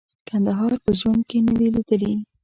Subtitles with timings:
[0.27, 2.13] کندهار په ژوند کې نه وې لیدلي.